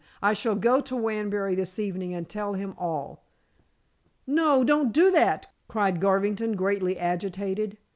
I 0.19 0.33
shall 0.33 0.55
go 0.55 0.81
to 0.81 0.95
Wanbury 0.95 1.53
this 1.53 1.77
evening 1.77 2.11
and 2.15 2.27
tell 2.27 2.53
him 2.55 2.73
all." 2.75 3.23
"No; 4.25 4.63
don't 4.63 4.91
do 4.91 5.11
that!" 5.11 5.45
cried 5.67 6.01
Garvington, 6.01 6.55
greatly 6.55 6.97
agitated. 6.97 7.77